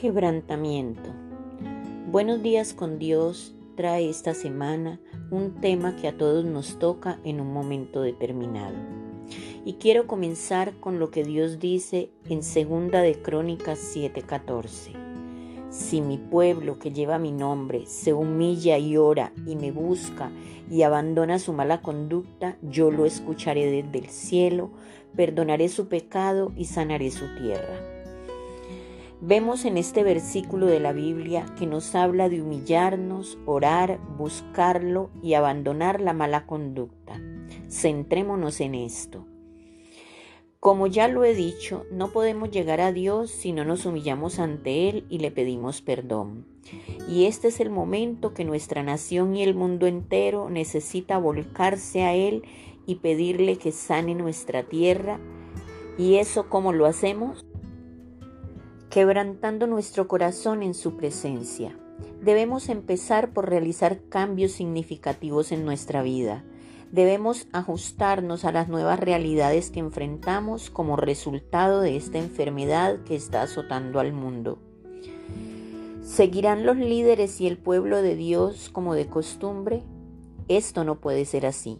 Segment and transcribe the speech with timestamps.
[0.00, 1.10] Quebrantamiento.
[2.10, 4.98] Buenos días con Dios trae esta semana
[5.30, 8.76] un tema que a todos nos toca en un momento determinado.
[9.66, 14.92] Y quiero comenzar con lo que Dios dice en Segunda de Crónicas 7:14.
[15.68, 20.30] Si mi pueblo que lleva mi nombre se humilla y ora y me busca
[20.70, 24.70] y abandona su mala conducta, yo lo escucharé desde el cielo,
[25.14, 27.99] perdonaré su pecado y sanaré su tierra.
[29.22, 35.34] Vemos en este versículo de la Biblia que nos habla de humillarnos, orar, buscarlo y
[35.34, 37.20] abandonar la mala conducta.
[37.68, 39.26] Centrémonos en esto.
[40.58, 44.88] Como ya lo he dicho, no podemos llegar a Dios si no nos humillamos ante
[44.88, 46.46] Él y le pedimos perdón.
[47.06, 52.14] Y este es el momento que nuestra nación y el mundo entero necesita volcarse a
[52.14, 52.42] Él
[52.86, 55.20] y pedirle que sane nuestra tierra.
[55.98, 57.44] ¿Y eso cómo lo hacemos?
[58.90, 61.78] Quebrantando nuestro corazón en su presencia.
[62.20, 66.44] Debemos empezar por realizar cambios significativos en nuestra vida.
[66.90, 73.42] Debemos ajustarnos a las nuevas realidades que enfrentamos como resultado de esta enfermedad que está
[73.42, 74.58] azotando al mundo.
[76.02, 79.84] ¿Seguirán los líderes y el pueblo de Dios como de costumbre?
[80.48, 81.78] Esto no puede ser así.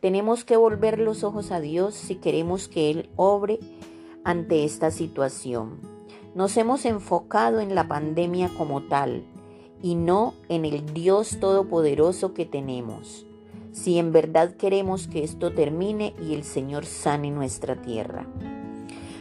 [0.00, 3.60] Tenemos que volver los ojos a Dios si queremos que Él obre
[4.24, 5.93] ante esta situación.
[6.34, 9.24] Nos hemos enfocado en la pandemia como tal
[9.80, 13.24] y no en el Dios todopoderoso que tenemos.
[13.70, 18.26] Si en verdad queremos que esto termine y el Señor sane nuestra tierra.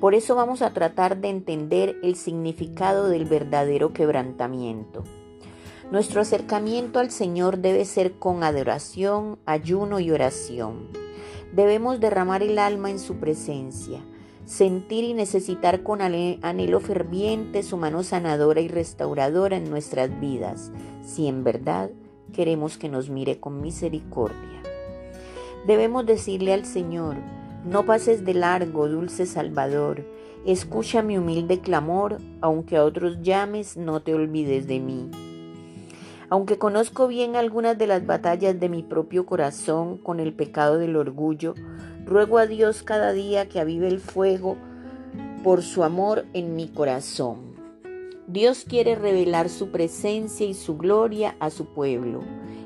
[0.00, 5.04] Por eso vamos a tratar de entender el significado del verdadero quebrantamiento.
[5.90, 10.88] Nuestro acercamiento al Señor debe ser con adoración, ayuno y oración.
[11.52, 14.00] Debemos derramar el alma en su presencia
[14.44, 20.70] sentir y necesitar con anhelo ferviente su mano sanadora y restauradora en nuestras vidas,
[21.02, 21.90] si en verdad
[22.32, 24.62] queremos que nos mire con misericordia.
[25.66, 27.16] Debemos decirle al Señor,
[27.64, 30.04] no pases de largo, dulce Salvador,
[30.44, 35.10] escucha mi humilde clamor, aunque a otros llames, no te olvides de mí.
[36.28, 40.96] Aunque conozco bien algunas de las batallas de mi propio corazón con el pecado del
[40.96, 41.54] orgullo,
[42.06, 44.58] Ruego a Dios cada día que avive el fuego
[45.42, 47.54] por su amor en mi corazón.
[48.26, 52.20] Dios quiere revelar su presencia y su gloria a su pueblo.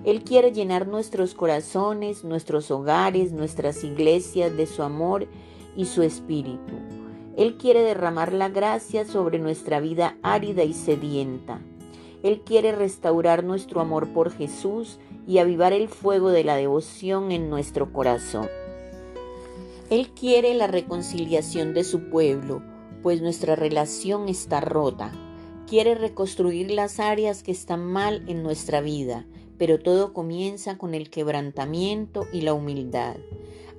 [0.05, 5.29] Él quiere llenar nuestros corazones, nuestros hogares, nuestras iglesias de su amor
[5.77, 6.75] y su espíritu.
[7.37, 11.61] Él quiere derramar la gracia sobre nuestra vida árida y sedienta.
[12.25, 17.49] Él quiere restaurar nuestro amor por Jesús y avivar el fuego de la devoción en
[17.51, 18.49] nuestro corazón.
[19.91, 22.63] Él quiere la reconciliación de su pueblo,
[23.03, 25.13] pues nuestra relación está rota.
[25.67, 29.25] Quiere reconstruir las áreas que están mal en nuestra vida,
[29.57, 33.17] pero todo comienza con el quebrantamiento y la humildad.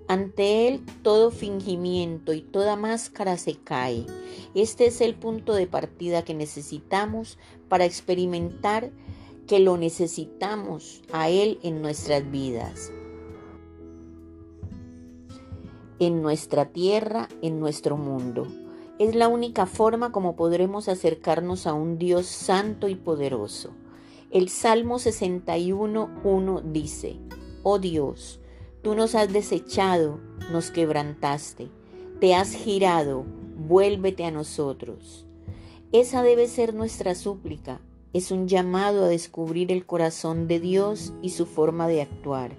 [0.08, 4.08] Ante Él todo fingimiento y toda máscara se cae.
[4.56, 7.38] Este es el punto de partida que necesitamos
[7.68, 8.90] para experimentar
[9.46, 12.91] que lo necesitamos a Él en nuestras vidas
[16.00, 18.48] en nuestra tierra, en nuestro mundo.
[19.00, 23.72] Es la única forma como podremos acercarnos a un Dios santo y poderoso.
[24.32, 27.18] El Salmo 61.1 dice,
[27.64, 28.40] Oh Dios,
[28.82, 30.20] tú nos has desechado,
[30.52, 31.70] nos quebrantaste,
[32.20, 33.26] te has girado,
[33.58, 35.26] vuélvete a nosotros.
[35.92, 37.82] Esa debe ser nuestra súplica.
[38.14, 42.52] Es un llamado a descubrir el corazón de Dios y su forma de actuar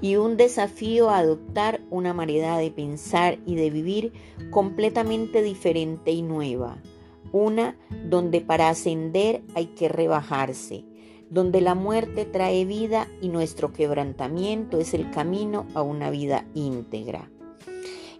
[0.00, 4.12] y un desafío a adoptar una manera de pensar y de vivir
[4.50, 6.78] completamente diferente y nueva.
[7.32, 7.76] Una
[8.08, 10.84] donde para ascender hay que rebajarse,
[11.30, 17.30] donde la muerte trae vida y nuestro quebrantamiento es el camino a una vida íntegra.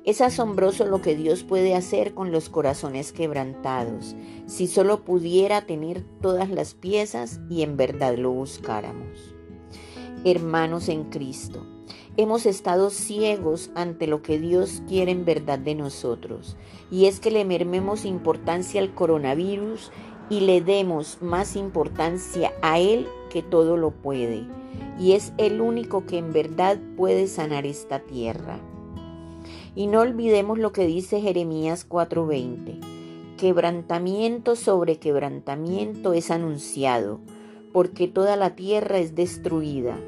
[0.05, 4.15] Es asombroso lo que Dios puede hacer con los corazones quebrantados,
[4.47, 9.35] si solo pudiera tener todas las piezas y en verdad lo buscáramos.
[10.25, 11.67] Hermanos en Cristo,
[12.17, 16.57] hemos estado ciegos ante lo que Dios quiere en verdad de nosotros,
[16.91, 19.91] y es que le mermemos importancia al coronavirus
[20.31, 24.47] y le demos más importancia a Él que todo lo puede,
[24.99, 28.61] y es el único que en verdad puede sanar esta tierra.
[29.75, 32.79] Y no olvidemos lo que dice Jeremías 4:20,
[33.37, 37.19] quebrantamiento sobre quebrantamiento es anunciado,
[37.73, 39.99] porque toda la tierra es destruida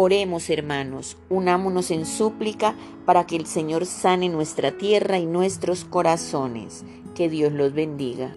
[0.00, 6.84] Oremos hermanos, unámonos en súplica para que el Señor sane nuestra tierra y nuestros corazones.
[7.16, 8.32] Que Dios los bendiga.